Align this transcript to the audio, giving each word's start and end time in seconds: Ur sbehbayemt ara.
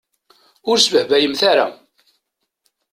Ur 0.69 0.77
sbehbayemt 0.79 1.41
ara. 1.51 1.67